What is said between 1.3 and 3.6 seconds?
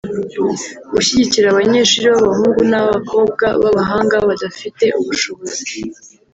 abanyeshuri b’abahungu n’abakobwa